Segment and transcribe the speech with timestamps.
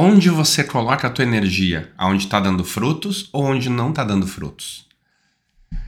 [0.00, 1.90] Onde você coloca a tua energia?
[1.98, 4.86] Aonde está dando frutos ou onde não está dando frutos?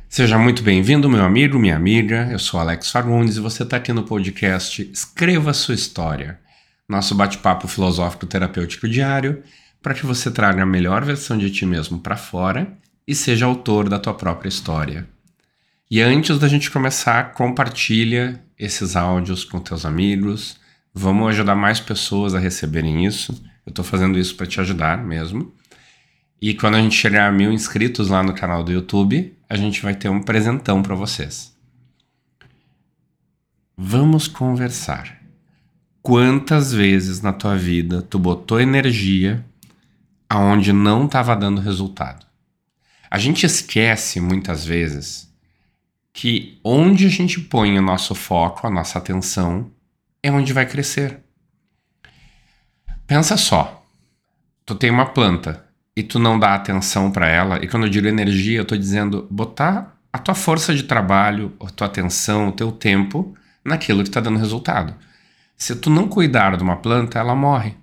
[0.08, 2.29] Seja muito bem-vindo, meu amigo, minha amiga.
[2.29, 6.41] Eu sou Alex Fagundes e você está aqui no podcast Escreva Sua História,
[6.88, 9.45] nosso bate-papo filosófico terapêutico diário,
[9.81, 12.67] para que você traga a melhor versão de ti mesmo para fora
[13.06, 15.08] e seja autor da tua própria história.
[15.88, 20.59] E antes da gente começar, compartilha esses áudios com teus amigos.
[20.92, 23.41] Vamos ajudar mais pessoas a receberem isso.
[23.70, 25.55] Eu estou fazendo isso para te ajudar mesmo.
[26.42, 29.80] E quando a gente chegar a mil inscritos lá no canal do YouTube, a gente
[29.80, 31.56] vai ter um presentão para vocês.
[33.77, 35.23] Vamos conversar.
[36.02, 39.45] Quantas vezes na tua vida tu botou energia
[40.28, 42.27] aonde não estava dando resultado?
[43.09, 45.33] A gente esquece muitas vezes
[46.12, 49.70] que onde a gente põe o nosso foco, a nossa atenção,
[50.20, 51.30] é onde vai crescer.
[53.10, 53.84] Pensa só.
[54.64, 58.06] Tu tem uma planta e tu não dá atenção para ela, e quando eu digo
[58.06, 62.70] energia, eu tô dizendo botar a tua força de trabalho, a tua atenção, o teu
[62.70, 64.94] tempo naquilo que está dando resultado.
[65.56, 67.75] Se tu não cuidar de uma planta, ela morre.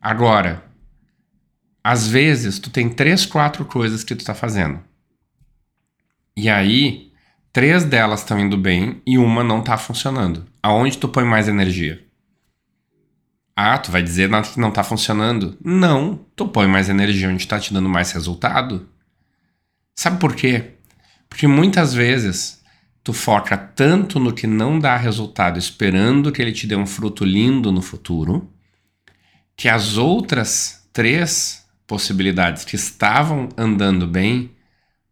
[0.00, 0.62] Agora,
[1.82, 4.78] às vezes tu tem três, quatro coisas que tu está fazendo.
[6.36, 7.10] E aí,
[7.52, 10.46] três delas estão indo bem e uma não está funcionando.
[10.62, 12.08] Aonde tu põe mais energia?
[13.62, 15.54] Ah, tu vai dizer que não tá funcionando?
[15.62, 18.88] Não, tu põe mais energia onde tá te dando mais resultado.
[19.94, 20.76] Sabe por quê?
[21.28, 22.62] Porque muitas vezes
[23.04, 27.22] tu foca tanto no que não dá resultado, esperando que ele te dê um fruto
[27.22, 28.50] lindo no futuro,
[29.54, 34.52] que as outras três possibilidades que estavam andando bem,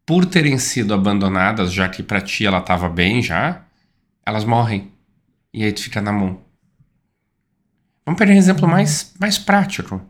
[0.06, 3.66] por terem sido abandonadas, já que para ti ela estava bem já,
[4.24, 4.90] elas morrem.
[5.52, 6.47] E aí tu fica na mão.
[8.08, 10.00] Vamos pegar um exemplo mais, mais prático.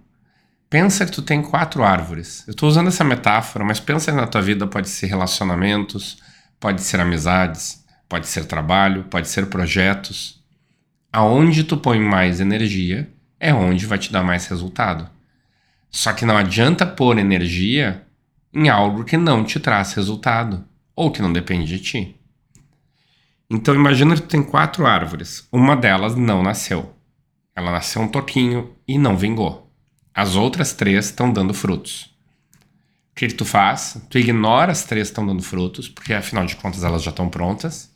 [0.70, 2.44] Pensa que tu tem quatro árvores.
[2.46, 6.22] Eu estou usando essa metáfora, mas pensa na tua vida pode ser relacionamentos,
[6.60, 10.40] pode ser amizades, pode ser trabalho, pode ser projetos.
[11.12, 13.10] Aonde tu põe mais energia
[13.40, 15.10] é onde vai te dar mais resultado.
[15.90, 18.06] Só que não adianta pôr energia
[18.54, 20.64] em algo que não te traz resultado
[20.94, 22.16] ou que não depende de ti.
[23.50, 26.96] Então imagina que tu tem quatro árvores, uma delas não nasceu.
[27.58, 29.68] Ela nasceu um toquinho e não vingou.
[30.14, 32.04] As outras três estão dando frutos.
[33.10, 34.00] O que, que tu faz?
[34.08, 37.28] Tu ignora as três que estão dando frutos, porque afinal de contas elas já estão
[37.28, 37.92] prontas,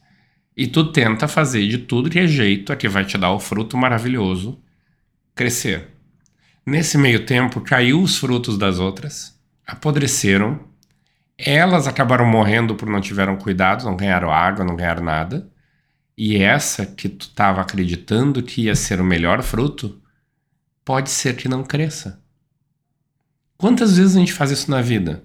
[0.57, 3.39] e tu tenta fazer de tudo que é jeito a que vai te dar o
[3.39, 4.61] fruto maravilhoso
[5.33, 5.91] crescer.
[6.67, 10.59] Nesse meio tempo, caiu os frutos das outras, apodreceram,
[11.39, 15.52] elas acabaram morrendo por não tiveram cuidado, não ganharam água, não ganharam nada.
[16.25, 20.01] E essa que tu estava acreditando que ia ser o melhor fruto,
[20.85, 22.23] pode ser que não cresça.
[23.59, 25.25] Quantas vezes a gente faz isso na vida?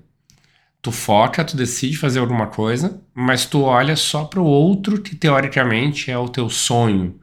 [0.82, 5.16] Tu foca, tu decide fazer alguma coisa, mas tu olha só para o outro que
[5.16, 7.20] teoricamente é o teu sonho.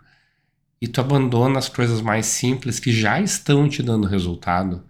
[0.80, 4.84] E tu abandona as coisas mais simples que já estão te dando resultado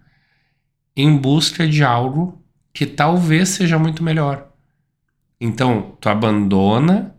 [0.95, 2.39] em busca de algo
[2.71, 4.47] que talvez seja muito melhor.
[5.41, 7.14] Então, tu abandona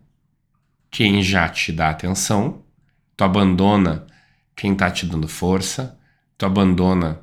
[0.96, 2.62] quem já te dá atenção,
[3.14, 4.06] tu abandona
[4.56, 5.98] quem tá te dando força,
[6.38, 7.20] tu abandona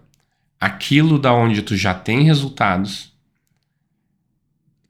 [0.59, 3.17] aquilo da onde tu já tem resultados,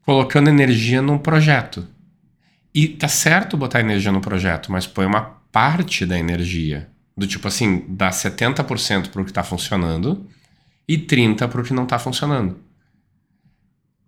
[0.02, 1.88] colocando energia num projeto.
[2.76, 6.90] E tá certo botar energia no projeto, mas põe uma parte da energia.
[7.16, 10.28] Do tipo assim, dá 70% pro que tá funcionando
[10.86, 12.60] e 30% pro que não tá funcionando.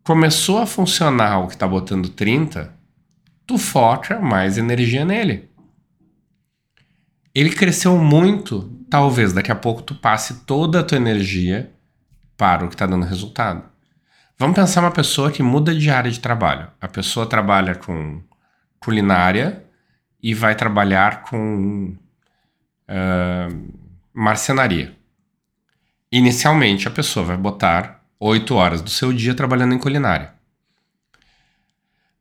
[0.03, 2.74] Começou a funcionar o que tá botando 30%,
[3.45, 5.49] tu foca mais energia nele.
[7.33, 11.73] Ele cresceu muito, talvez daqui a pouco tu passe toda a tua energia
[12.37, 13.63] para o que está dando resultado.
[14.37, 16.69] Vamos pensar uma pessoa que muda de área de trabalho.
[16.79, 18.21] A pessoa trabalha com
[18.79, 19.65] culinária
[20.21, 21.95] e vai trabalhar com
[22.89, 23.73] uh,
[24.13, 24.95] marcenaria.
[26.11, 30.34] Inicialmente, a pessoa vai botar oito horas do seu dia trabalhando em culinária.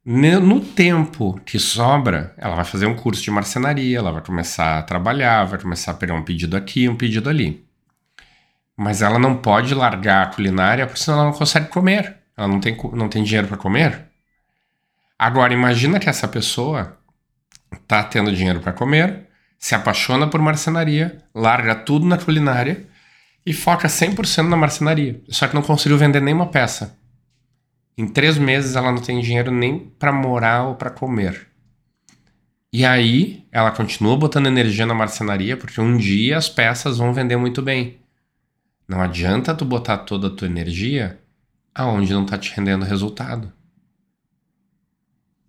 [0.07, 4.83] No tempo que sobra, ela vai fazer um curso de marcenaria, ela vai começar a
[4.83, 7.65] trabalhar, vai começar a pegar um pedido aqui, um pedido ali.
[8.77, 12.19] Mas ela não pode largar a culinária, porque senão ela não consegue comer.
[12.37, 14.07] Ela não tem, não tem dinheiro para comer.
[15.19, 16.99] Agora, imagina que essa pessoa
[17.89, 19.29] tá tendo dinheiro para comer,
[19.59, 22.87] se apaixona por marcenaria, larga tudo na culinária
[23.47, 25.23] e foca 100% na marcenaria.
[25.31, 26.99] Só que não conseguiu vender nenhuma peça.
[27.97, 31.49] Em três meses ela não tem dinheiro nem para morar ou para comer.
[32.73, 37.37] E aí ela continua botando energia na marcenaria porque um dia as peças vão vender
[37.37, 38.01] muito bem.
[38.89, 41.21] Não adianta tu botar toda a tua energia
[41.75, 43.53] aonde não tá te rendendo resultado.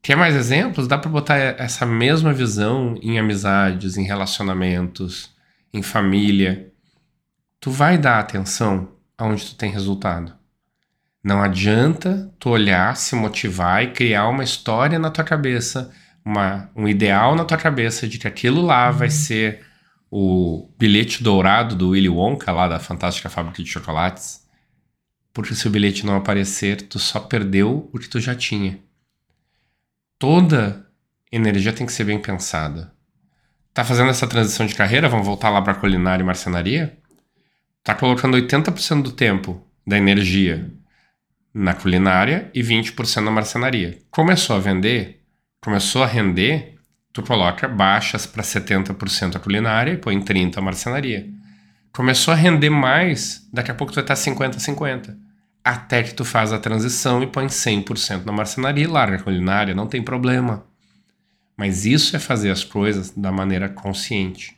[0.06, 0.88] Quer mais exemplos?
[0.88, 5.33] Dá para botar essa mesma visão em amizades, em relacionamentos,
[5.74, 6.71] em família.
[7.59, 10.31] Tu vai dar atenção aonde tu tem resultado.
[11.25, 15.92] Não adianta tu olhar, se motivar e criar uma história na tua cabeça,
[16.24, 19.66] uma, um ideal na tua cabeça de que aquilo lá vai ser
[20.12, 24.45] o bilhete dourado do Willy Wonka, lá da Fantástica Fábrica de Chocolates.
[25.33, 28.78] Porque se o bilhete não aparecer, tu só perdeu o que tu já tinha.
[30.19, 30.86] Toda
[31.31, 32.94] energia tem que ser bem pensada.
[33.74, 35.10] Tá fazendo essa transição de carreira?
[35.10, 36.95] Vamos voltar lá para culinária e marcenaria?
[37.83, 40.71] Tá colocando 80% do tempo da energia
[41.56, 43.98] na culinária e 20% na marcenaria.
[44.12, 45.22] Começou a vender,
[45.62, 46.75] começou a render,
[47.13, 51.30] tu coloca baixas para 70% a culinária e põe 30% a marcenaria.
[51.94, 55.16] Começou a render mais, daqui a pouco tu vai estar 50-50.
[55.63, 59.74] Até que tu faz a transição e põe 100% na marcenaria e larga a culinária,
[59.74, 60.66] não tem problema.
[61.56, 64.57] Mas isso é fazer as coisas da maneira consciente.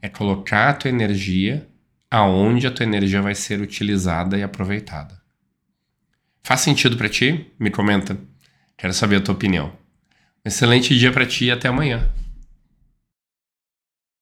[0.00, 1.68] É colocar a tua energia
[2.10, 5.19] aonde a tua energia vai ser utilizada e aproveitada.
[6.50, 7.46] Faz sentido para ti?
[7.60, 8.18] Me comenta.
[8.76, 9.72] Quero saber a tua opinião.
[10.44, 12.10] Excelente dia para ti e até amanhã.